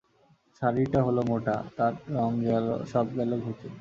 [0.61, 2.31] শাড়িটা হল মোটা, তার রঙ
[2.85, 3.69] সব গেল ঘুচে।